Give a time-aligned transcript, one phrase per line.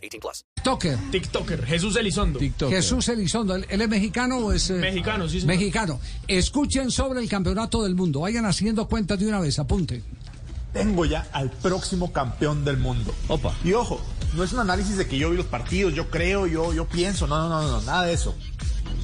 [0.00, 0.44] 18 plus.
[0.54, 0.98] TikToker.
[1.10, 2.40] TikToker, Jesús Elizondo.
[2.68, 3.54] Jesús Elizondo.
[3.54, 4.70] ¿Él, él es mexicano o es...?
[4.70, 5.56] eh, Mexicano, sí, señor.
[5.56, 6.00] Mexicano.
[6.28, 8.20] Escuchen sobre el campeonato del mundo.
[8.20, 9.58] Vayan haciendo cuentas de una vez.
[9.58, 10.02] Apunten.
[10.72, 13.14] tengo ya al próximo campeón del mundo.
[13.28, 13.54] Opa.
[13.64, 14.00] Y ojo,
[14.34, 17.26] no es un análisis de que yo vi los partidos, yo creo, yo, yo pienso,
[17.26, 18.34] no, no, no, no, nada de eso.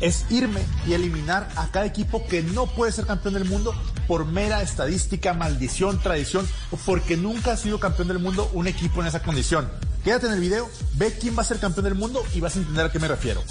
[0.00, 3.74] Es irme y eliminar a cada equipo que no puede ser campeón del mundo
[4.06, 9.00] por mera estadística, maldición, tradición o porque nunca ha sido campeón del mundo un equipo
[9.00, 9.68] en esa condición.
[10.06, 12.60] Quédate en el video, ve quién va a ser campeón del mundo y vas a
[12.60, 13.42] entender a qué me refiero.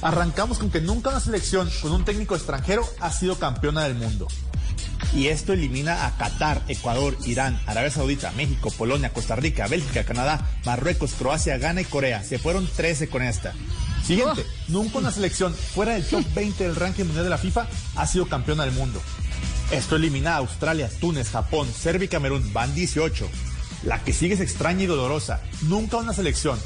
[0.00, 4.28] Arrancamos con que nunca una selección con un técnico extranjero ha sido campeona del mundo.
[5.12, 10.48] Y esto elimina a Qatar, Ecuador, Irán, Arabia Saudita, México, Polonia, Costa Rica, Bélgica, Canadá,
[10.64, 12.22] Marruecos, Croacia, Ghana y Corea.
[12.22, 13.52] Se fueron 13 con esta.
[14.06, 18.06] Siguiente, nunca una selección fuera del top 20 del ranking mundial de la FIFA ha
[18.06, 19.02] sido campeona del mundo.
[19.72, 22.52] Esto elimina a Australia, Túnez, Japón, Serbia y Camerún.
[22.52, 23.28] Van 18.
[23.82, 25.40] La que sigue es extraña y dolorosa.
[25.62, 26.58] Nunca una selección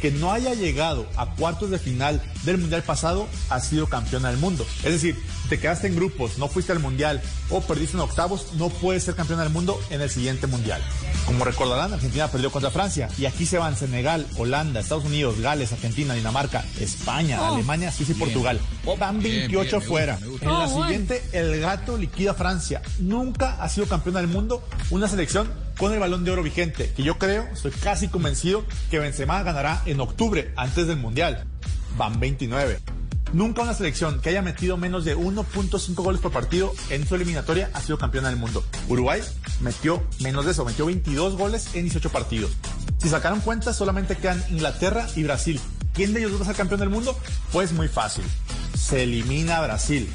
[0.00, 4.38] que no haya llegado a cuartos de final del mundial pasado ha sido campeona del
[4.38, 4.66] mundo.
[4.84, 5.16] Es decir,
[5.48, 9.14] te quedaste en grupos, no fuiste al mundial o perdiste en octavos, no puedes ser
[9.14, 10.82] campeona del mundo en el siguiente mundial.
[11.26, 15.72] Como recordarán, Argentina perdió contra Francia y aquí se van Senegal, Holanda, Estados Unidos, Gales,
[15.72, 18.60] Argentina, Dinamarca, España, Alemania, Suiza y Portugal.
[18.98, 20.18] Van 28 fuera.
[20.40, 22.82] En la siguiente, el gato liquida a Francia.
[22.98, 25.48] Nunca ha sido campeona del mundo una selección
[25.80, 29.82] con el balón de oro vigente, que yo creo, estoy casi convencido que Benzema ganará
[29.86, 31.46] en octubre, antes del Mundial.
[31.96, 32.80] Van 29.
[33.32, 37.70] Nunca una selección que haya metido menos de 1.5 goles por partido en su eliminatoria
[37.74, 38.64] ha sido campeona del mundo.
[38.88, 39.20] Uruguay
[39.60, 42.50] metió menos de eso, metió 22 goles en 18 partidos.
[42.98, 45.60] Si sacaron cuentas, solamente quedan Inglaterra y Brasil.
[45.94, 47.16] ¿Quién de ellos va a ser campeón del mundo?
[47.52, 48.24] Pues muy fácil.
[48.76, 50.10] Se elimina Brasil.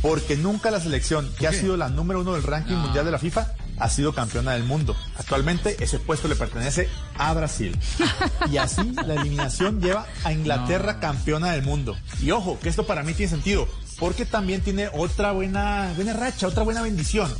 [0.00, 3.18] Porque nunca la selección que ha sido la número uno del ranking mundial de la
[3.18, 4.96] FIFA ha sido campeona del mundo.
[5.18, 7.78] Actualmente ese puesto le pertenece a Brasil.
[8.50, 11.96] Y así la eliminación lleva a Inglaterra campeona del mundo.
[12.20, 13.66] Y ojo, que esto para mí tiene sentido,
[13.98, 17.32] porque también tiene otra buena, buena racha, otra buena bendición.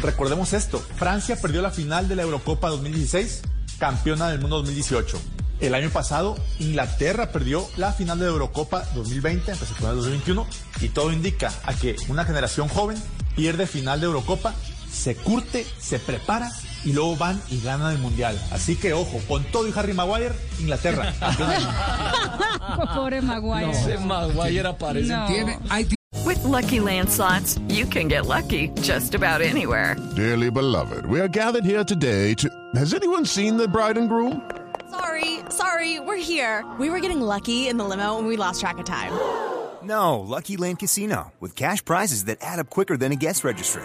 [0.00, 3.42] Recordemos esto, Francia perdió la final de la Eurocopa 2016,
[3.78, 5.20] campeona del mundo 2018.
[5.60, 10.46] El año pasado, Inglaterra perdió la final de la Eurocopa 2020, empezó con el 2021,
[10.80, 12.96] y todo indica a que una generación joven
[13.34, 14.54] pierde final de Eurocopa,
[14.98, 16.50] se curte, se prepara
[16.84, 18.38] y luego van y ganan el Mundial.
[18.50, 22.84] Así que ojo, con todo y Harry Maguire, Inglaterra, campeona del mundo.
[22.94, 23.70] Pobre Maguire.
[23.70, 25.08] Ese Maguire aparece.
[25.08, 25.26] No.
[25.26, 25.58] Tiene,
[26.24, 29.96] With Lucky Land slots, you can get lucky just about anywhere.
[30.16, 32.48] Dearly beloved, we are gathered here today to.
[32.74, 34.42] Has anyone seen the bride and groom?
[34.90, 36.64] Sorry, sorry, we're here.
[36.78, 39.12] We were getting lucky in the limo and we lost track of time.
[39.82, 43.84] No, Lucky Land Casino, with cash prizes that add up quicker than a guest registry.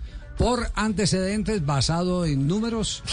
[0.41, 3.03] por antecedentes basado en números,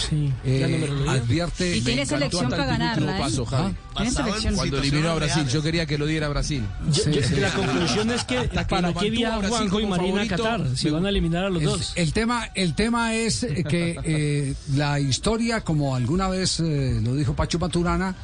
[0.43, 1.09] eh, lo leí.
[1.09, 1.77] advierte.
[1.77, 3.19] Y tiene selección para ganarla, ¿eh?
[3.21, 4.55] paso, selección.
[4.55, 6.63] Cuando eliminó a Brasil, yo quería que lo diera Brasil.
[6.91, 10.85] Yo- yo- la conclusión es que ¿para qué viaja Juanjo y Marina a Qatar si
[10.87, 11.93] me- van a eliminar a los El, dos?
[11.95, 17.35] el tema, el tema es que eh, la historia, como alguna vez eh, lo dijo
[17.35, 18.15] Pacho Maturana,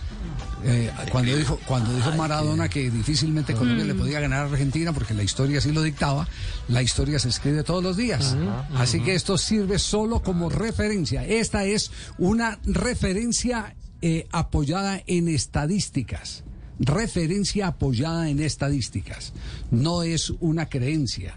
[0.67, 5.13] eh, cuando dijo cuando dijo Maradona que difícilmente Colombia le podía ganar a Argentina porque
[5.13, 6.27] la historia así lo dictaba,
[6.67, 8.35] la historia se escribe todos los días.
[8.75, 11.23] Así que esto sirve solo como referencia.
[11.23, 16.43] Esta es una referencia eh, apoyada en estadísticas.
[16.79, 19.33] Referencia apoyada en estadísticas.
[19.69, 21.35] No es una creencia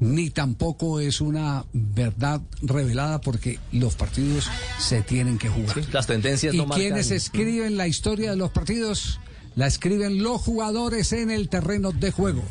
[0.00, 4.48] ni tampoco es una verdad revelada porque los partidos
[4.78, 5.76] se tienen que jugar.
[5.92, 6.80] las tendencias ¿Y no marcan.
[6.86, 9.18] quienes escriben la historia de los partidos?
[9.56, 12.44] La escriben los jugadores en el terreno de juego.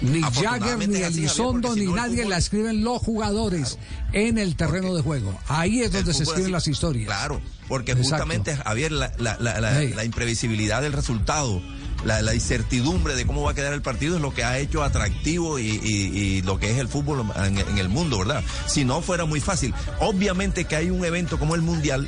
[0.00, 3.78] Ni Jagger, ni Elizondo, si ni no el nadie fútbol- la escriben los jugadores
[4.12, 5.38] en el terreno de juego.
[5.48, 7.06] Ahí es donde se escriben así- las historias.
[7.06, 8.08] Claro, porque Exacto.
[8.24, 9.92] justamente, Javier, la, la- la- la- Hey.
[9.94, 11.60] la imprevisibilidad del resultado,
[12.04, 14.82] la, la incertidumbre de cómo va a quedar el partido es lo que ha hecho
[14.82, 18.42] atractivo y, y- y lo que es el fútbol en, en el mundo, ¿verdad?
[18.66, 19.74] Si no fuera muy fácil.
[20.00, 22.06] Obviamente que hay un evento como el Mundial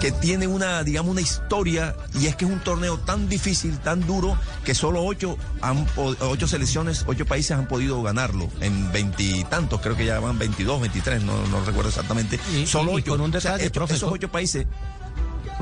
[0.00, 4.04] que tiene una, digamos, una historia y es que es un torneo tan difícil, tan
[4.04, 9.96] duro, que solo ocho, han, ocho selecciones, ocho países han podido ganarlo en veintitantos, creo
[9.96, 12.40] que ya van 22, 23, no, no recuerdo exactamente.
[12.52, 13.12] Y- solo y- ocho.
[13.12, 14.66] con un O sea, detalle, profe, esos ocho países,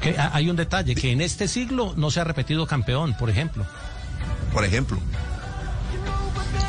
[0.00, 3.64] Que hay un detalle, que en este siglo no se ha repetido campeón, por ejemplo.
[4.52, 4.98] por ejemplo.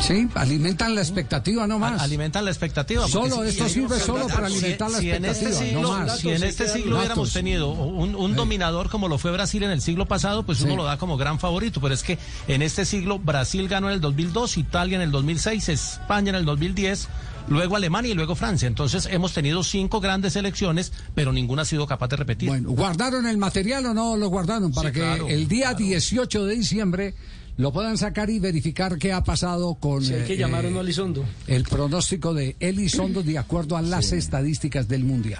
[0.02, 2.02] Sí, alimentan la expectativa no más.
[2.02, 3.08] A- Alimentan la expectativa.
[3.08, 5.66] Solo si- esto si- sirve si- solo para si- alimentar la si en este expectativa,
[5.70, 6.20] siglo, no más.
[6.20, 9.82] Si en este siglo hubiéramos tenido un, un dominador como lo fue Brasil en el
[9.82, 10.78] siglo pasado, pues uno Sí.
[10.78, 11.80] lo da como gran favorito.
[11.82, 12.18] Pero es que
[12.48, 16.46] en este siglo Brasil ganó en el 2002, Italia en el 2006, España en el
[16.46, 17.08] 2010.
[17.48, 18.68] Luego Alemania y luego Francia.
[18.68, 22.50] Entonces hemos tenido cinco grandes elecciones, pero ninguna ha sido capaz de repetir.
[22.50, 24.72] Bueno, ¿guardaron el material o no lo guardaron?
[24.72, 27.14] Para Sí, que claro, el día 18 de diciembre
[27.58, 30.60] lo puedan sacar y verificar qué ha pasado con Si hay que eh, eh, a
[30.60, 31.26] Elizondo.
[31.48, 35.40] el pronóstico de Elizondo de acuerdo a las estadísticas del Mundial.